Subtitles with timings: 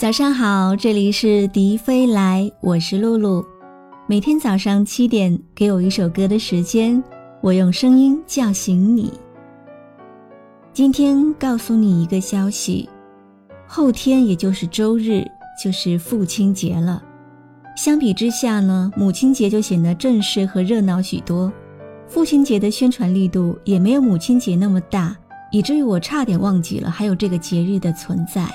[0.00, 3.44] 早上好，这里是迪飞来，我是露露。
[4.06, 7.04] 每天早上七点，给我一首歌的时间，
[7.42, 9.12] 我用声音叫醒你。
[10.72, 12.88] 今天告诉你一个消息，
[13.66, 15.22] 后天也就是周日
[15.62, 17.02] 就是父亲节了。
[17.76, 21.52] 相比之下呢，母亲节就显得正式和热闹许多。
[22.08, 25.14] 父亲节的宣传力度也没有母亲节那么大，
[25.50, 28.50] 以至于我差点忘记了还有这个节日的存在。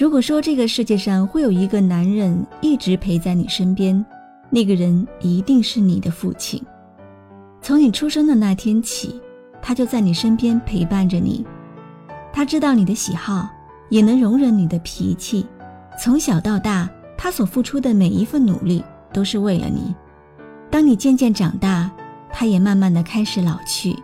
[0.00, 4.02] 如果说这个世界上会有一个男人一直陪在你身边，
[4.48, 6.58] 那个人一定是你的父亲。
[7.60, 9.20] 从你出生的那天起，
[9.60, 11.44] 他就在你身边陪伴着你。
[12.32, 13.46] 他知道你的喜好，
[13.90, 15.46] 也能容忍你的脾气。
[16.02, 16.88] 从小到大，
[17.18, 18.82] 他所付出的每一份努力
[19.12, 19.94] 都是为了你。
[20.70, 21.90] 当你渐渐长大，
[22.32, 23.94] 他也慢慢的开始老去。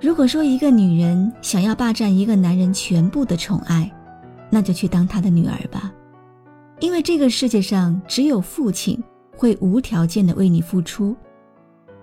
[0.00, 3.88] 如果说一个女人想要霸占一个男人全部的宠爱，
[4.48, 5.92] 那就去当他的女儿吧，
[6.80, 9.02] 因为这个世界上只有父亲
[9.36, 11.14] 会无条件的为你付出，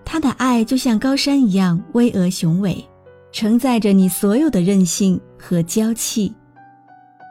[0.04, 2.84] 他的爱就像高山一样巍峨雄伟，
[3.32, 6.32] 承载着你所有的任性和娇气，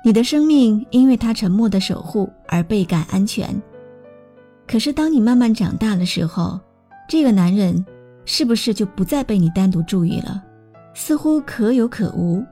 [0.04, 3.50] 你的生命因为他沉默的守护而倍感安全。
[4.68, 6.60] 可是当你慢慢长大的时候，
[7.08, 7.86] 这个男人
[8.26, 10.44] 是不是就不再被你单独注意了？
[10.96, 12.44] 似乎可有可无，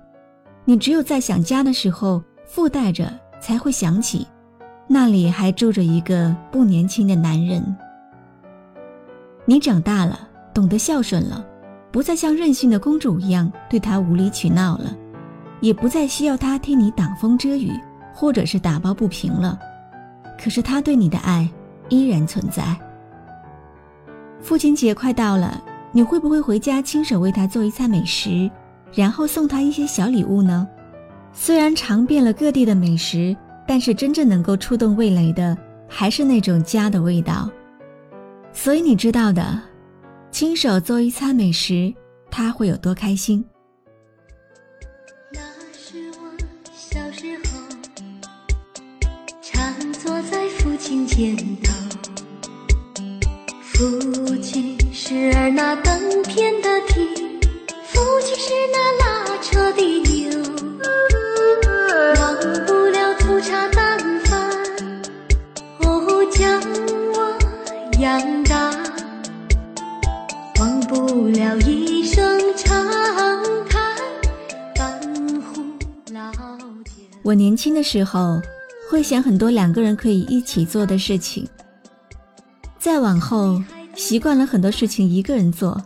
[0.63, 2.21] 你只有在想家的时候。
[2.53, 4.27] 附带着才会想起，
[4.85, 7.63] 那里还住着一个不年轻的男人。
[9.45, 10.19] 你长大了，
[10.53, 11.45] 懂得孝顺了，
[11.93, 14.93] 不再像任性的公主一样对他无理取闹了，
[15.61, 17.71] 也不再需要他替你挡风遮雨，
[18.13, 19.57] 或者是打抱不平了。
[20.37, 21.49] 可是他对你的爱
[21.87, 22.77] 依然存在。
[24.41, 28.51] 父亲节快到了，你会不会回家亲手为他做一餐美食，
[28.93, 30.67] 然后送他一些小礼物呢？
[31.33, 33.35] 虽然尝遍了各地的美食，
[33.67, 37.49] 但是真正能够触动味蕾的，还是那种家的味道。
[38.53, 39.59] 所以你知道的，
[40.29, 41.93] 亲手做一餐美食，
[42.29, 43.43] 他会有多开心。
[45.31, 45.39] 那
[45.73, 46.31] 是我
[46.75, 47.43] 小时候，
[49.41, 51.73] 常坐在父亲肩头，
[53.61, 55.75] 父亲是儿那
[70.91, 72.21] 不了一声
[72.57, 72.85] 长
[73.69, 73.95] 叹，
[74.75, 75.01] 半
[75.41, 75.61] 壶
[76.11, 76.91] 老酒。
[77.23, 78.41] 我年轻的时候，
[78.89, 81.47] 会想很多两个人可以一起做的事情。
[82.77, 83.63] 再往后，
[83.95, 85.81] 习惯了很多事情一个人做，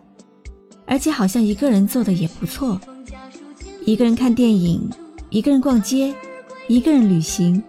[0.88, 2.82] 而且好像一个人做的也不错。
[3.86, 4.90] 一个人看电影。
[5.30, 6.16] 一个人逛街，
[6.68, 7.62] 一个人旅行，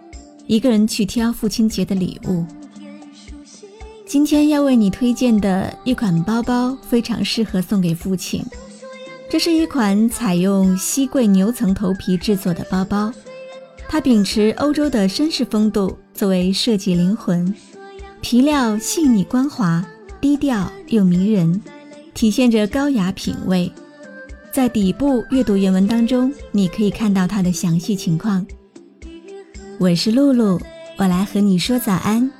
[0.45, 2.45] 一个人去挑父亲节的礼物。
[4.07, 8.41] 今天要为你推荐的一款包包，非常适合送给父亲。
[9.29, 13.11] 这是一款采用西贵牛层头皮制作的包包，
[13.89, 17.53] 它秉持欧洲的绅士风度作为设计灵魂，
[18.21, 19.85] 皮料细腻光滑，
[20.21, 21.61] 低调又迷人，
[22.13, 23.69] 体现着高雅品味。
[24.53, 28.47] 在底部阅读原文当中，你可以看到它的详细情况。
[29.77, 30.57] 我是露露，
[30.95, 32.31] 我来和你说早安。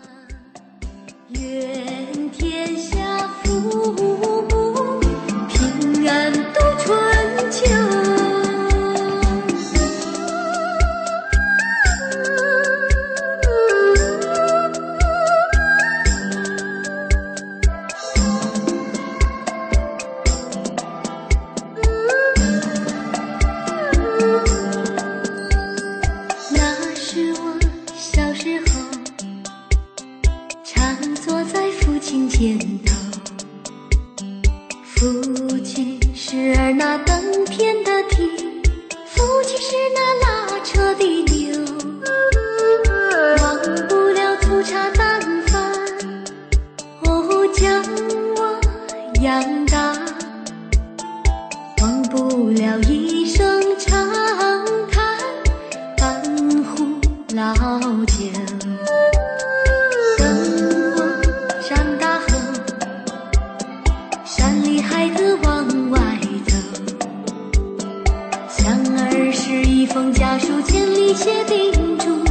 [35.00, 38.28] 父亲是儿那登天的梯，
[39.06, 41.56] 父亲是那拉车的牛，
[43.44, 45.72] 忘不了粗茶淡饭，
[47.06, 47.84] 哦，将
[48.38, 48.60] 我
[49.22, 49.94] 养大，
[51.84, 54.10] 忘不了一声长
[54.90, 55.16] 叹，
[55.96, 56.24] 半
[56.64, 56.88] 壶
[57.36, 57.54] 老
[58.08, 59.17] 酒。
[69.48, 72.22] 是一封家书，千里写叮嘱，